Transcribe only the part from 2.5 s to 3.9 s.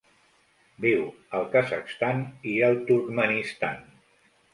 i el Turkmenistan.